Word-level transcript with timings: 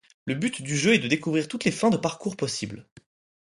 Le 0.25 0.33
but 0.33 0.63
du 0.63 0.75
jeu 0.75 0.95
est 0.95 0.97
de 0.97 1.07
découvrir 1.07 1.47
toutes 1.47 1.63
les 1.63 1.69
fins 1.69 1.91
de 1.91 1.97
parcours 1.97 2.35
possibles. 2.35 2.87